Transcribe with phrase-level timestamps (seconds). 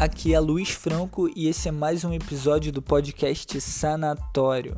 [0.00, 4.76] Aqui é Luiz Franco e esse é mais um episódio do podcast Sanatório.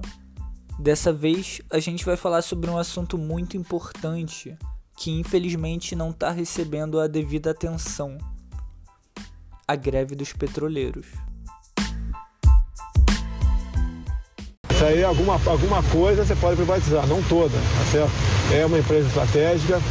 [0.79, 4.56] Dessa vez a gente vai falar sobre um assunto muito importante
[4.96, 8.16] que infelizmente não está recebendo a devida atenção:
[9.68, 11.04] a greve dos petroleiros.
[14.71, 18.12] Isso aí, alguma, alguma coisa você pode privatizar, não toda, tá certo?
[18.55, 19.82] É uma empresa estratégica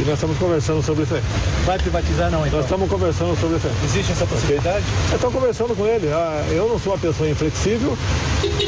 [0.00, 1.22] e nós estamos conversando sobre isso aí.
[1.64, 2.58] Vai privatizar não, então?
[2.58, 3.74] Nós estamos conversando sobre isso aí.
[3.84, 4.84] Existe essa possibilidade?
[5.10, 6.08] Eu estou conversando com ele.
[6.08, 7.96] Ah, Eu não sou uma pessoa inflexível,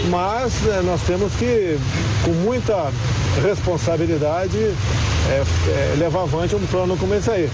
[0.08, 1.78] mas eh, nós temos que,
[2.24, 2.90] com muita
[3.42, 7.50] responsabilidade, eh, levar avante um plano como esse aí.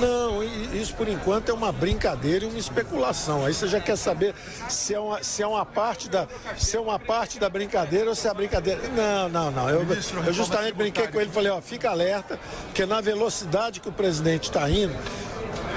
[0.00, 3.44] Não, isso por enquanto é uma brincadeira e uma especulação.
[3.44, 4.34] Aí você já quer saber
[4.68, 8.14] se é uma, se é uma, parte, da, se é uma parte da brincadeira ou
[8.14, 8.80] se é a brincadeira.
[8.88, 9.68] Não, não, não.
[9.68, 9.86] Eu,
[10.26, 13.92] eu justamente brinquei com ele e falei, ó, fica alerta, porque na velocidade que o
[13.92, 14.94] presidente está indo,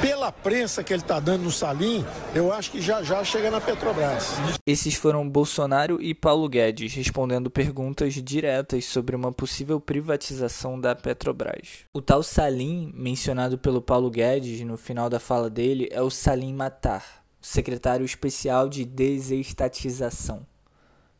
[0.03, 2.03] pela prensa que ele está dando no Salim,
[2.35, 4.33] eu acho que já já chega na Petrobras.
[4.67, 11.85] Esses foram Bolsonaro e Paulo Guedes respondendo perguntas diretas sobre uma possível privatização da Petrobras.
[11.93, 16.53] O tal Salim, mencionado pelo Paulo Guedes no final da fala dele, é o Salim
[16.53, 20.45] Matar, secretário especial de desestatização,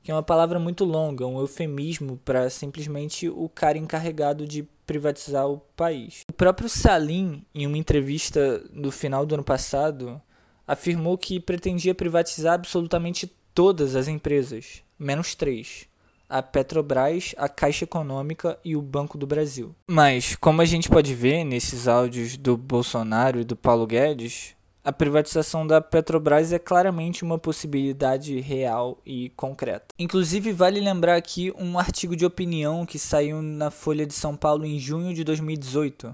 [0.02, 5.48] que é uma palavra muito longa, um eufemismo para simplesmente o cara encarregado de privatizar
[5.48, 6.22] o país.
[6.30, 10.22] O próprio Salim, em uma entrevista no final do ano passado,
[10.68, 15.88] afirmou que pretendia privatizar absolutamente todas as empresas, menos três:
[16.30, 19.76] a Petrobras, a Caixa Econômica e o Banco do Brasil.
[19.88, 24.92] Mas, como a gente pode ver nesses áudios do Bolsonaro e do Paulo Guedes, a
[24.92, 29.88] privatização da Petrobras é claramente uma possibilidade real e concreta.
[29.98, 34.66] Inclusive, vale lembrar aqui um artigo de opinião que saiu na Folha de São Paulo
[34.66, 36.14] em junho de 2018,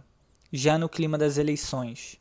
[0.53, 2.20] já no clima das eleições.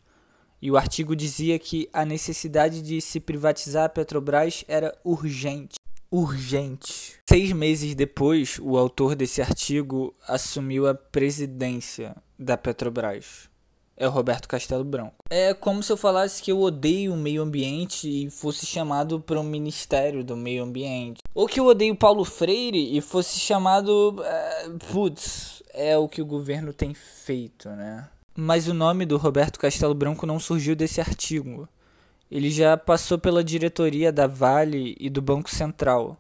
[0.61, 5.75] E o artigo dizia que a necessidade de se privatizar a Petrobras era urgente.
[6.11, 7.21] Urgente.
[7.29, 13.48] Seis meses depois, o autor desse artigo assumiu a presidência da Petrobras.
[14.01, 15.25] É o Roberto Castelo Branco.
[15.29, 19.41] É como se eu falasse que eu odeio o meio ambiente e fosse chamado para
[19.41, 21.21] o Ministério do Meio Ambiente.
[21.35, 24.23] Ou que eu odeio Paulo Freire e fosse chamado.
[24.25, 28.09] eh, putz, é o que o governo tem feito, né?
[28.37, 31.69] Mas o nome do Roberto Castelo Branco não surgiu desse artigo.
[32.31, 36.17] Ele já passou pela diretoria da Vale e do Banco Central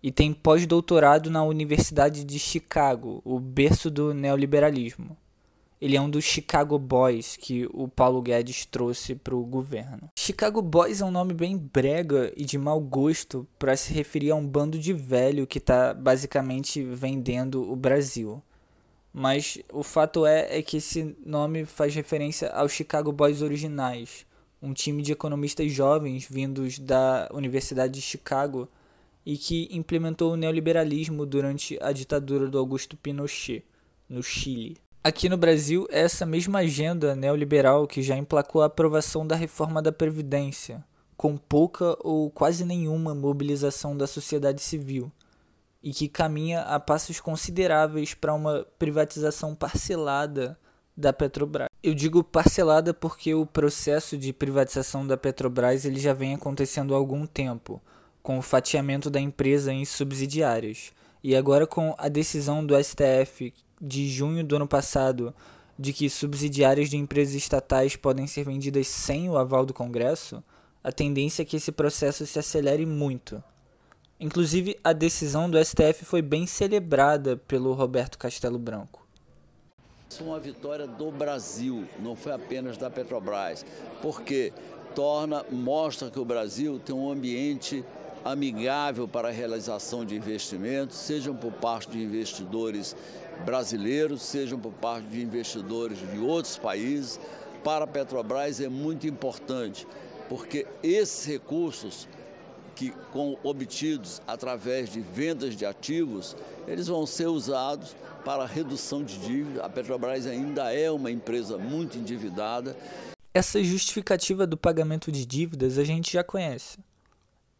[0.00, 5.16] e tem pós-doutorado na Universidade de Chicago, o berço do neoliberalismo.
[5.78, 10.08] Ele é um dos Chicago Boys que o Paulo Guedes trouxe para o governo.
[10.18, 14.34] Chicago Boys é um nome bem brega e de mau gosto para se referir a
[14.34, 18.42] um bando de velho que está basicamente vendendo o Brasil.
[19.12, 24.26] Mas o fato é, é que esse nome faz referência aos Chicago Boys originais,
[24.60, 28.68] um time de economistas jovens vindos da Universidade de Chicago
[29.24, 33.64] e que implementou o neoliberalismo durante a ditadura do Augusto Pinochet,
[34.08, 34.76] no Chile.
[35.06, 39.80] Aqui no Brasil, é essa mesma agenda neoliberal que já emplacou a aprovação da reforma
[39.80, 40.84] da Previdência,
[41.16, 45.12] com pouca ou quase nenhuma mobilização da sociedade civil,
[45.80, 50.58] e que caminha a passos consideráveis para uma privatização parcelada
[50.96, 51.68] da Petrobras.
[51.80, 56.96] Eu digo parcelada porque o processo de privatização da Petrobras ele já vem acontecendo há
[56.96, 57.80] algum tempo,
[58.24, 60.92] com o fatiamento da empresa em subsidiárias.
[61.22, 65.34] E agora com a decisão do STF de junho do ano passado
[65.78, 70.42] de que subsidiárias de empresas estatais podem ser vendidas sem o aval do Congresso,
[70.82, 73.42] a tendência é que esse processo se acelere muito.
[74.18, 79.06] Inclusive, a decisão do STF foi bem celebrada pelo Roberto Castelo Branco.
[80.18, 83.66] É uma vitória do Brasil, não foi apenas da Petrobras,
[84.00, 84.52] porque
[84.94, 87.84] torna, mostra que o Brasil tem um ambiente
[88.26, 92.96] amigável para a realização de investimentos, sejam por parte de investidores
[93.44, 97.20] brasileiros, sejam por parte de investidores de outros países.
[97.62, 99.86] Para a Petrobras é muito importante,
[100.28, 102.08] porque esses recursos
[102.74, 106.36] que com obtidos através de vendas de ativos,
[106.68, 109.64] eles vão ser usados para redução de dívida.
[109.64, 112.76] A Petrobras ainda é uma empresa muito endividada.
[113.32, 116.78] Essa justificativa do pagamento de dívidas a gente já conhece.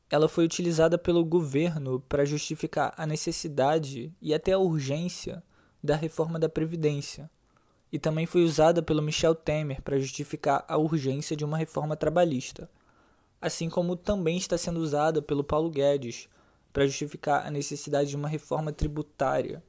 [0.08, 5.42] Ela foi utilizada pelo governo para justificar a necessidade e até a urgência
[5.82, 7.28] da reforma da Previdência.
[7.92, 12.70] E também foi usada pelo Michel Temer para justificar a urgência de uma reforma trabalhista.
[13.40, 16.28] Assim como também está sendo usada pelo Paulo Guedes
[16.72, 19.62] para justificar a necessidade de uma reforma tributária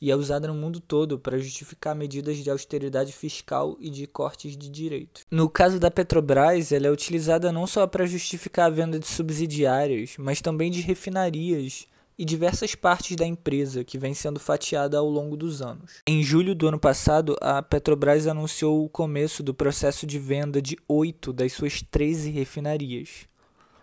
[0.00, 4.56] e é usada no mundo todo para justificar medidas de austeridade fiscal e de cortes
[4.56, 5.22] de direito.
[5.30, 10.14] No caso da Petrobras, ela é utilizada não só para justificar a venda de subsidiárias,
[10.18, 11.86] mas também de refinarias
[12.20, 16.02] e diversas partes da empresa que vem sendo fatiada ao longo dos anos.
[16.06, 20.76] Em julho do ano passado, a Petrobras anunciou o começo do processo de venda de
[20.86, 23.26] oito das suas 13 refinarias.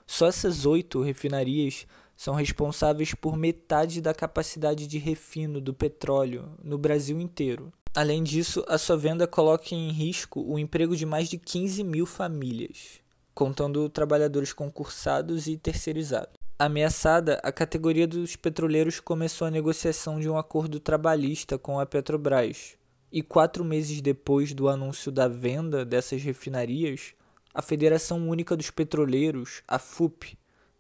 [0.05, 1.87] Só essas oito refinarias
[2.17, 7.71] são responsáveis por metade da capacidade de refino do petróleo no Brasil inteiro.
[7.95, 12.07] Além disso, a sua venda coloca em risco o emprego de mais de 15 mil
[12.07, 12.99] famílias,
[13.33, 16.33] contando trabalhadores concursados e terceirizados.
[16.59, 22.75] Ameaçada, a categoria dos petroleiros começou a negociação de um acordo trabalhista com a Petrobras,
[23.11, 27.13] e quatro meses depois do anúncio da venda dessas refinarias,
[27.53, 30.37] a Federação Única dos Petroleiros, a FUP,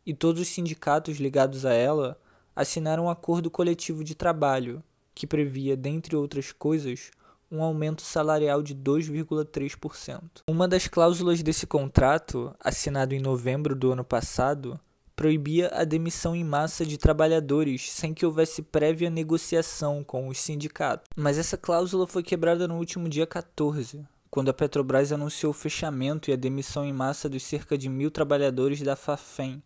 [0.07, 2.17] e todos os sindicatos ligados a ela
[2.55, 4.81] assinaram um acordo coletivo de trabalho
[5.13, 7.11] que previa, dentre outras coisas,
[7.51, 10.21] um aumento salarial de 2,3%.
[10.47, 14.79] Uma das cláusulas desse contrato, assinado em novembro do ano passado,
[15.13, 21.09] proibia a demissão em massa de trabalhadores sem que houvesse prévia negociação com os sindicatos.
[21.17, 26.29] Mas essa cláusula foi quebrada no último dia 14, quando a Petrobras anunciou o fechamento
[26.29, 29.61] e a demissão em massa dos cerca de mil trabalhadores da Fafem,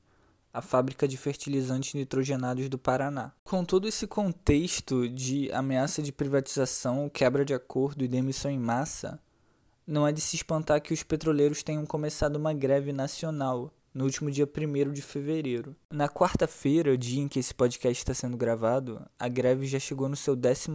[0.54, 3.32] a fábrica de fertilizantes nitrogenados do Paraná.
[3.44, 9.20] Com todo esse contexto de ameaça de privatização, quebra de acordo e demissão em massa,
[9.86, 14.32] não é de se espantar que os petroleiros tenham começado uma greve nacional no último
[14.32, 15.76] dia 1 de fevereiro.
[15.90, 20.16] Na quarta-feira, dia em que esse podcast está sendo gravado, a greve já chegou no
[20.16, 20.70] seu 12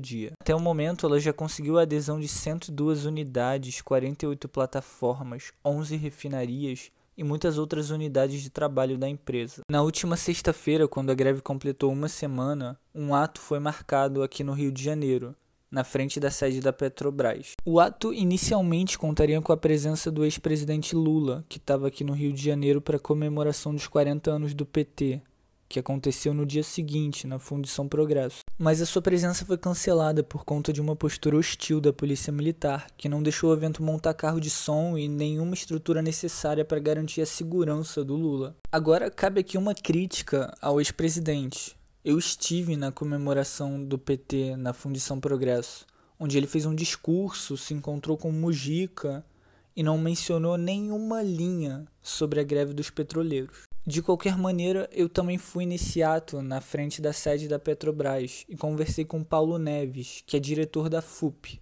[0.00, 0.32] dia.
[0.40, 6.90] Até o momento, ela já conseguiu a adesão de 102 unidades, 48 plataformas, 11 refinarias
[7.18, 9.62] e muitas outras unidades de trabalho da empresa.
[9.68, 14.52] Na última sexta-feira, quando a greve completou uma semana, um ato foi marcado aqui no
[14.52, 15.34] Rio de Janeiro,
[15.68, 17.54] na frente da sede da Petrobras.
[17.64, 22.32] O ato inicialmente contaria com a presença do ex-presidente Lula, que estava aqui no Rio
[22.32, 25.20] de Janeiro para comemoração dos 40 anos do PT,
[25.68, 28.40] que aconteceu no dia seguinte, na Fundição Progresso.
[28.58, 32.86] Mas a sua presença foi cancelada por conta de uma postura hostil da Polícia Militar,
[32.96, 37.20] que não deixou o evento montar carro de som e nenhuma estrutura necessária para garantir
[37.20, 38.56] a segurança do Lula.
[38.72, 41.76] Agora, cabe aqui uma crítica ao ex-presidente.
[42.04, 45.84] Eu estive na comemoração do PT na Fundição Progresso,
[46.18, 49.24] onde ele fez um discurso, se encontrou com Mujica
[49.76, 53.67] e não mencionou nenhuma linha sobre a greve dos petroleiros.
[53.88, 58.54] De qualquer maneira, eu também fui nesse ato na frente da sede da Petrobras e
[58.54, 61.58] conversei com Paulo Neves, que é diretor da FUP.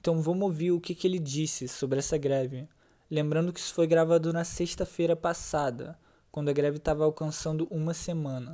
[0.00, 2.68] Então vamos ouvir o que, que ele disse sobre essa greve.
[3.10, 5.98] Lembrando que isso foi gravado na sexta-feira passada,
[6.30, 8.52] quando a greve estava alcançando uma semana.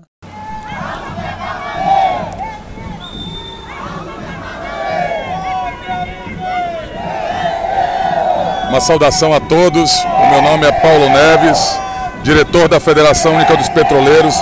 [8.70, 9.92] Uma saudação a todos.
[9.92, 11.87] O meu nome é Paulo Neves
[12.22, 14.34] diretor da Federação Única dos Petroleiros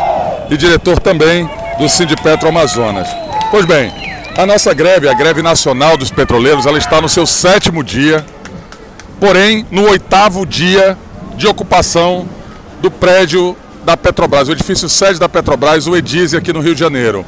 [0.50, 3.08] e diretor também do Sindipetro Amazonas.
[3.50, 3.92] Pois bem,
[4.36, 8.24] a nossa greve, a greve nacional dos petroleiros, ela está no seu sétimo dia,
[9.18, 10.96] porém no oitavo dia
[11.36, 12.28] de ocupação
[12.80, 16.80] do prédio da Petrobras, o edifício sede da Petrobras, o Edise, aqui no Rio de
[16.80, 17.24] Janeiro.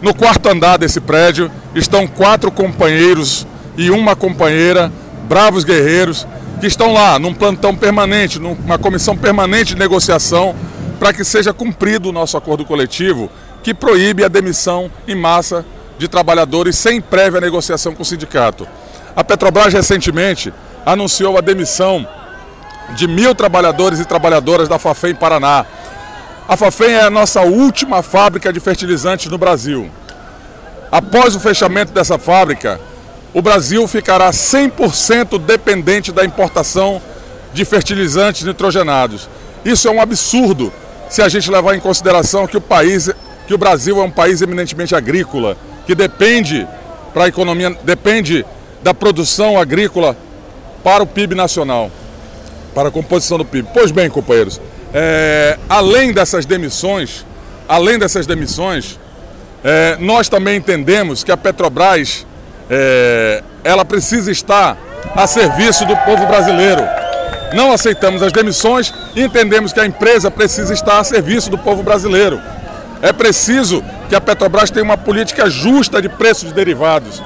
[0.00, 3.46] No quarto andar desse prédio estão quatro companheiros
[3.76, 4.90] e uma companheira,
[5.28, 6.26] bravos guerreiros,
[6.60, 10.54] que estão lá num plantão permanente, numa comissão permanente de negociação,
[10.98, 13.30] para que seja cumprido o nosso acordo coletivo
[13.62, 15.64] que proíbe a demissão em massa
[15.98, 18.68] de trabalhadores sem prévia negociação com o sindicato.
[19.16, 20.52] A Petrobras recentemente
[20.84, 22.06] anunciou a demissão
[22.94, 25.64] de mil trabalhadores e trabalhadoras da Fafem Paraná.
[26.48, 29.90] A Fafem é a nossa última fábrica de fertilizantes no Brasil.
[30.90, 32.80] Após o fechamento dessa fábrica,
[33.32, 37.00] o Brasil ficará 100% dependente da importação
[37.52, 39.28] de fertilizantes nitrogenados.
[39.64, 40.72] Isso é um absurdo
[41.08, 43.10] se a gente levar em consideração que o país,
[43.46, 45.56] que o Brasil é um país eminentemente agrícola,
[45.86, 46.66] que depende
[47.12, 48.44] para a economia, depende
[48.82, 50.16] da produção agrícola
[50.82, 51.90] para o PIB nacional,
[52.74, 53.68] para a composição do PIB.
[53.74, 54.60] Pois bem, companheiros,
[54.94, 57.26] é, além dessas demissões,
[57.68, 58.98] além dessas demissões,
[59.62, 62.26] é, nós também entendemos que a Petrobras
[62.70, 64.76] é, ela precisa estar
[65.14, 66.82] a serviço do povo brasileiro.
[67.52, 71.82] Não aceitamos as demissões e entendemos que a empresa precisa estar a serviço do povo
[71.82, 72.40] brasileiro.
[73.02, 77.20] É preciso que a Petrobras tenha uma política justa de preços de derivados,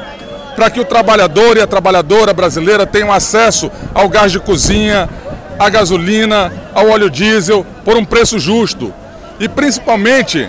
[0.56, 5.08] para que o trabalhador e a trabalhadora brasileira tenham acesso ao gás de cozinha,
[5.58, 8.94] à gasolina, ao óleo diesel por um preço justo.
[9.38, 10.48] E principalmente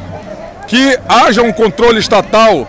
[0.67, 2.67] que haja um controle estatal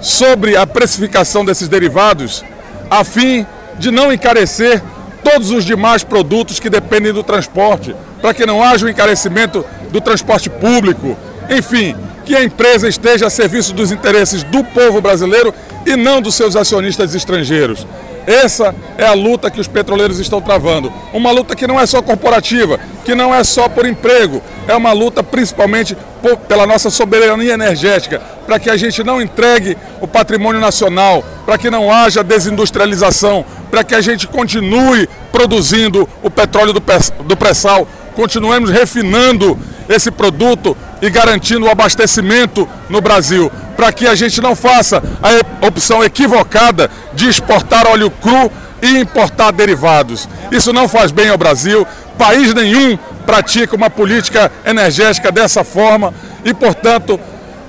[0.00, 2.44] sobre a precificação desses derivados,
[2.90, 3.46] a fim
[3.78, 4.82] de não encarecer
[5.22, 9.64] todos os demais produtos que dependem do transporte, para que não haja o um encarecimento
[9.90, 11.16] do transporte público.
[11.50, 15.52] Enfim, que a empresa esteja a serviço dos interesses do povo brasileiro
[15.86, 17.86] e não dos seus acionistas estrangeiros.
[18.26, 20.90] Essa é a luta que os petroleiros estão travando.
[21.12, 24.92] Uma luta que não é só corporativa, que não é só por emprego, é uma
[24.92, 30.60] luta principalmente por, pela nossa soberania energética, para que a gente não entregue o patrimônio
[30.60, 37.36] nacional, para que não haja desindustrialização, para que a gente continue produzindo o petróleo do
[37.36, 39.58] pré-sal, continuemos refinando
[39.88, 45.66] esse produto e garantindo o abastecimento no Brasil, para que a gente não faça a
[45.66, 50.28] opção equivocada de exportar óleo cru e importar derivados.
[50.50, 51.86] Isso não faz bem ao Brasil.
[52.16, 52.96] País nenhum
[53.26, 57.18] pratica uma política energética dessa forma e, portanto,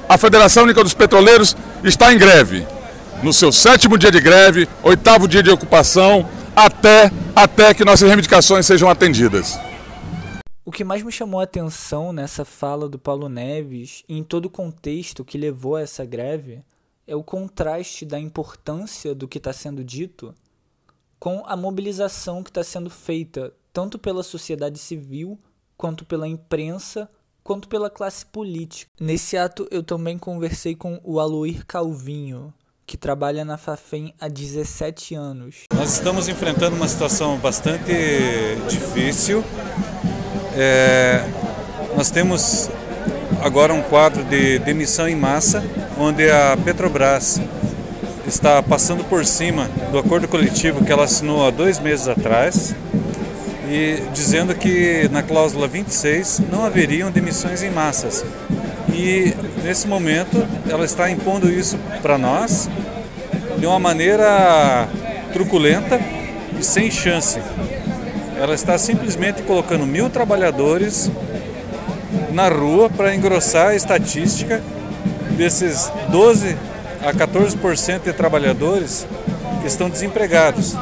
[0.07, 2.65] a Federação Única dos Petroleiros está em greve.
[3.23, 8.65] No seu sétimo dia de greve, oitavo dia de ocupação, até, até que nossas reivindicações
[8.65, 9.59] sejam atendidas.
[10.63, 14.45] O que mais me chamou a atenção nessa fala do Paulo Neves e em todo
[14.45, 16.63] o contexto que levou a essa greve
[17.07, 20.33] é o contraste da importância do que está sendo dito
[21.19, 25.39] com a mobilização que está sendo feita tanto pela sociedade civil
[25.77, 27.09] quanto pela imprensa
[27.45, 28.91] quanto pela classe política.
[28.99, 32.53] Nesse ato eu também conversei com o Aloir Calvinho,
[32.85, 35.63] que trabalha na Fafem há 17 anos.
[35.73, 37.93] Nós estamos enfrentando uma situação bastante
[38.67, 39.41] difícil
[40.57, 41.21] é,
[41.97, 42.69] nós temos
[43.41, 45.61] agora um quadro de demissão em massa,
[45.99, 47.41] onde a Petrobras
[48.25, 52.73] está passando por cima do acordo coletivo que ela assinou há dois meses atrás
[53.69, 58.23] e dizendo que na cláusula 26 não haveriam demissões em massas.
[58.93, 62.69] E nesse momento ela está impondo isso para nós
[63.57, 64.87] de uma maneira
[65.33, 65.99] truculenta
[66.59, 67.39] e sem chance.
[68.39, 71.09] Ela está simplesmente colocando mil trabalhadores
[72.31, 74.61] na rua para engrossar a estatística
[75.37, 76.55] desses 12
[77.01, 79.05] a 14% de trabalhadores
[79.61, 80.75] que estão desempregados.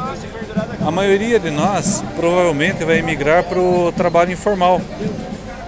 [0.86, 4.82] A maioria de nós provavelmente vai emigrar para o trabalho informal,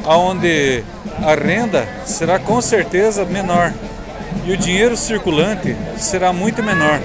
[0.06, 0.84] onde
[1.24, 3.74] a renda será com certeza menor
[4.46, 7.00] e o dinheiro circulante será muito menor.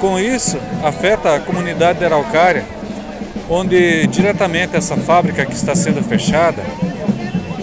[0.00, 2.76] Com isso, afeta a comunidade da Araucária
[3.48, 6.62] onde diretamente essa fábrica que está sendo fechada,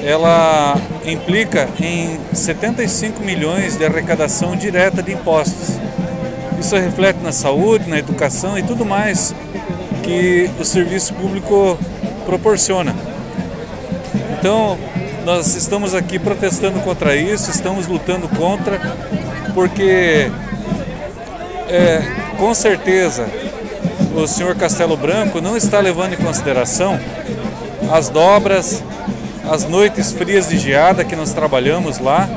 [0.04, 5.78] ela implica em 75 milhões de arrecadação direta de impostos.
[6.64, 9.36] Isso reflete na saúde, na educação e tudo mais
[10.02, 11.78] que o serviço público
[12.26, 12.96] proporciona.
[14.40, 14.78] Então,
[15.26, 18.80] nós estamos aqui protestando contra isso, estamos lutando contra,
[19.54, 20.32] porque
[21.68, 22.02] é,
[22.38, 23.28] com certeza
[24.16, 26.98] o senhor Castelo Branco não está levando em consideração
[27.92, 28.82] as dobras,
[29.52, 32.30] as noites frias de geada que nós trabalhamos lá,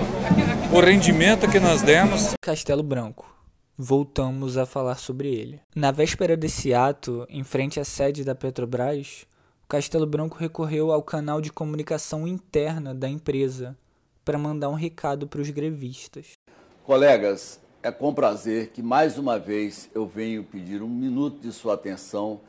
[0.72, 2.34] o rendimento que nós demos.
[2.42, 3.35] Castelo Branco.
[3.78, 5.60] Voltamos a falar sobre ele.
[5.74, 9.26] Na véspera desse ato, em frente à sede da Petrobras,
[9.64, 13.76] o Castelo Branco recorreu ao canal de comunicação interna da empresa
[14.24, 16.38] para mandar um recado para os grevistas.
[16.84, 21.74] Colegas, é com prazer que mais uma vez eu venho pedir um minuto de sua
[21.74, 22.40] atenção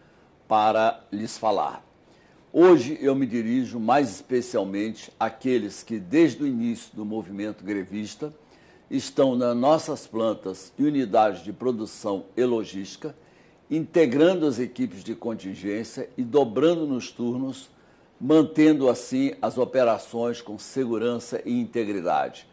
[0.47, 1.85] para lhes falar.
[2.53, 8.33] Hoje eu me dirijo mais especialmente àqueles que, desde o início do movimento grevista,
[8.89, 13.15] estão nas nossas plantas e unidades de produção e logística,
[13.69, 17.69] integrando as equipes de contingência e dobrando nos turnos,
[18.19, 22.47] mantendo assim as operações com segurança e integridade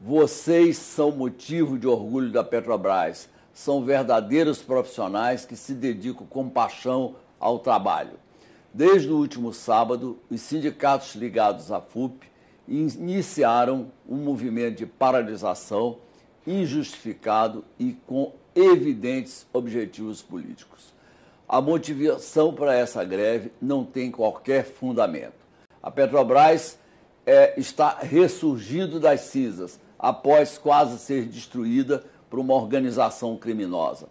[0.00, 3.28] vocês são motivo de orgulho da Petrobras.
[3.52, 8.12] São verdadeiros profissionais que se dedicam com paixão ao trabalho.
[8.74, 12.26] Desde o último sábado, os sindicatos ligados à FUP
[12.68, 15.98] iniciaram um movimento de paralisação
[16.46, 20.94] injustificado e com evidentes objetivos políticos.
[21.48, 25.46] A motivação para essa greve não tem qualquer fundamento.
[25.82, 26.78] A Petrobras
[27.24, 34.08] é, está ressurgindo das cinzas após quase ser destruída por uma organização criminosa.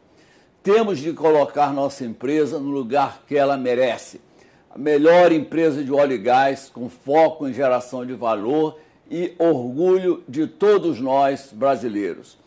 [0.63, 4.19] Temos de colocar nossa empresa no lugar que ela merece.
[4.75, 8.77] A melhor empresa de óleo e gás, com foco em geração de valor
[9.09, 12.37] e orgulho de todos nós brasileiros.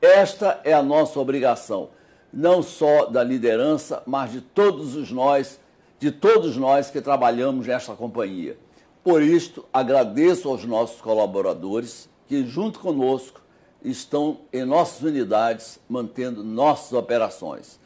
[0.00, 1.90] Esta é a nossa obrigação,
[2.32, 5.60] não só da liderança, mas de todos os nós,
[5.98, 8.56] de todos nós que trabalhamos nesta companhia.
[9.02, 13.42] Por isto, agradeço aos nossos colaboradores que, junto conosco,
[13.84, 17.78] estão em nossas unidades mantendo nossas operações.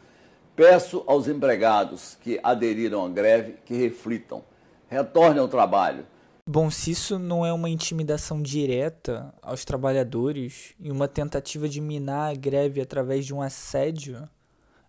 [0.58, 4.42] Peço aos empregados que aderiram à greve que reflitam,
[4.88, 6.04] retornem ao trabalho.
[6.44, 12.32] Bom, se isso não é uma intimidação direta aos trabalhadores e uma tentativa de minar
[12.32, 14.28] a greve através de um assédio,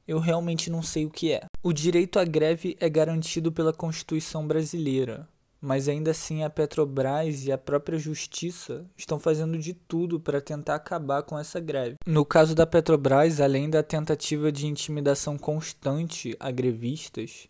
[0.07, 1.41] eu realmente não sei o que é.
[1.61, 5.27] O direito à greve é garantido pela Constituição brasileira,
[5.62, 10.75] mas ainda assim a Petrobras e a própria Justiça estão fazendo de tudo para tentar
[10.75, 11.98] acabar com essa greve.
[12.06, 17.48] No caso da Petrobras, além da tentativa de intimidação constante a grevistas,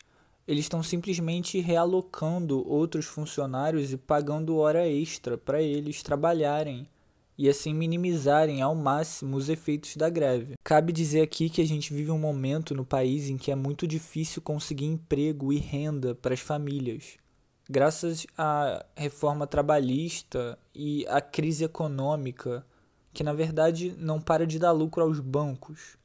[0.47, 6.87] eles estão simplesmente realocando outros funcionários e pagando hora extra para eles trabalharem
[7.37, 10.55] e assim minimizarem ao máximo os efeitos da greve.
[10.63, 13.87] Cabe dizer aqui que a gente vive um momento no país em que é muito
[13.87, 17.17] difícil conseguir emprego e renda para as famílias
[17.69, 22.65] graças à reforma trabalhista e à crise econômica,
[23.13, 25.97] que na verdade não para de dar lucro aos bancos.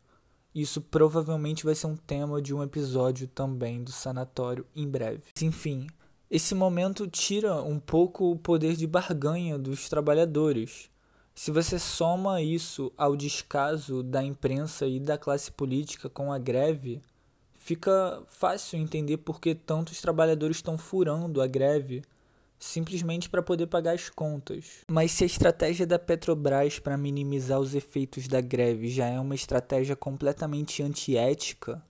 [0.55, 5.23] Isso provavelmente vai ser um tema de um episódio também do sanatório em breve.
[5.41, 5.89] Enfim,
[6.31, 10.91] esse momento tira um pouco o poder de barganha dos trabalhadores.
[11.35, 17.03] Se você soma isso ao descaso da imprensa e da classe política com a greve,
[17.65, 22.03] fica fácil entender por que tantos trabalhadores estão furando a greve
[22.59, 24.83] simplesmente para poder pagar as contas.
[24.91, 29.35] Mas se a estratégia da Petrobras para minimizar os efeitos da greve já é uma
[29.35, 31.83] estratégia completamente antiética,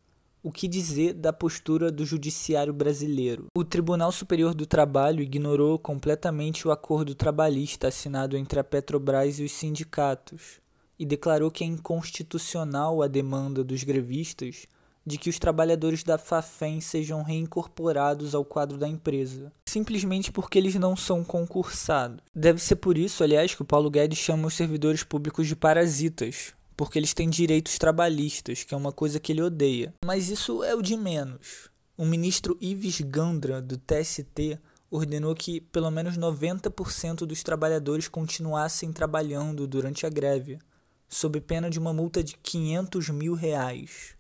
[0.45, 3.47] o que dizer da postura do judiciário brasileiro?
[3.57, 9.45] O Tribunal Superior do Trabalho ignorou completamente o acordo trabalhista assinado entre a Petrobras e
[9.45, 10.61] os sindicatos
[10.97, 14.69] e declarou que é inconstitucional a demanda dos grevistas
[15.07, 20.75] de que os trabalhadores da Fafem sejam reincorporados ao quadro da empresa, simplesmente porque eles
[20.77, 22.21] não são concursados.
[22.35, 26.55] Deve ser por isso, aliás, que o Paulo Guedes chama os servidores públicos de parasitas,
[26.77, 29.95] porque eles têm direitos trabalhistas, que é uma coisa que ele odeia.
[30.05, 31.69] Mas isso é o de menos.
[31.97, 34.59] O ministro Ives Gandra, do TST,
[34.91, 40.59] ordenou que pelo menos 90% dos trabalhadores continuassem trabalhando durante a greve,
[41.09, 44.17] sob pena de uma multa de 500 mil reais.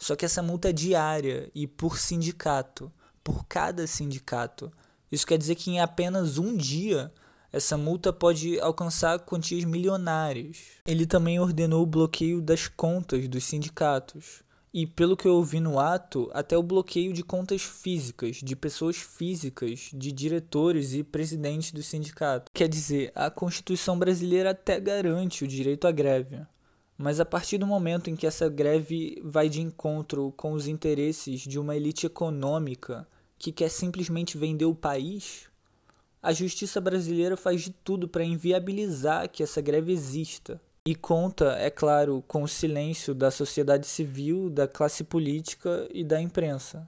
[0.00, 2.90] Só que essa multa é diária e por sindicato,
[3.22, 4.72] por cada sindicato.
[5.12, 7.12] Isso quer dizer que em apenas um dia
[7.52, 10.56] essa multa pode alcançar quantias milionárias.
[10.86, 14.42] Ele também ordenou o bloqueio das contas dos sindicatos.
[14.72, 18.96] E pelo que eu ouvi no ato, até o bloqueio de contas físicas, de pessoas
[18.96, 22.50] físicas, de diretores e presidentes do sindicato.
[22.54, 26.40] Quer dizer, a Constituição brasileira até garante o direito à greve.
[27.02, 31.40] Mas a partir do momento em que essa greve vai de encontro com os interesses
[31.40, 33.08] de uma elite econômica
[33.38, 35.48] que quer simplesmente vender o país,
[36.22, 40.60] a justiça brasileira faz de tudo para inviabilizar que essa greve exista.
[40.86, 46.20] E conta, é claro, com o silêncio da sociedade civil, da classe política e da
[46.20, 46.86] imprensa.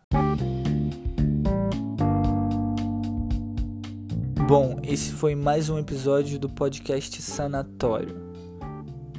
[4.46, 8.31] Bom, esse foi mais um episódio do podcast Sanatório.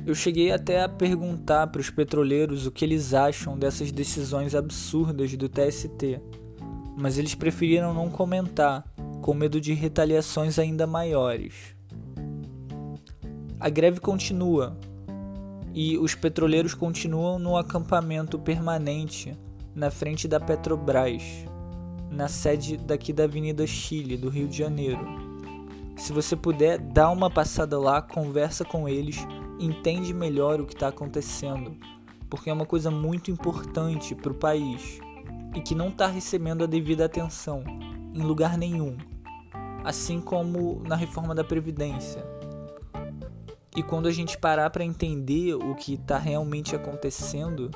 [0.05, 5.33] Eu cheguei até a perguntar para os petroleiros o que eles acham dessas decisões absurdas
[5.37, 6.19] do TST,
[6.97, 8.83] mas eles preferiram não comentar,
[9.21, 11.73] com medo de retaliações ainda maiores.
[13.57, 14.77] A greve continua
[15.73, 19.33] e os petroleiros continuam no acampamento permanente
[19.73, 21.23] na frente da Petrobras,
[22.11, 24.99] na sede daqui da Avenida Chile, do Rio de Janeiro.
[25.95, 29.25] Se você puder, dá uma passada lá, conversa com eles
[29.59, 31.75] entende melhor o que está acontecendo,
[32.29, 34.99] porque é uma coisa muito importante para o país
[35.55, 37.63] e que não está recebendo a devida atenção
[38.13, 38.97] em lugar nenhum,
[39.83, 42.25] assim como na reforma da Previdência.
[43.75, 47.71] E quando a gente parar para entender o que está realmente acontecendo,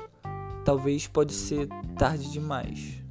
[0.64, 3.02] talvez pode ser tarde demais.